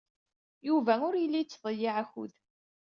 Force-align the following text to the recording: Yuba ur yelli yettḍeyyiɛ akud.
Yuba 0.67 0.93
ur 1.07 1.15
yelli 1.17 1.39
yettḍeyyiɛ 1.41 1.95
akud. 2.03 2.33